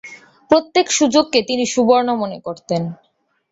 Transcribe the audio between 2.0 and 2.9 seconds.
মনে করতেন।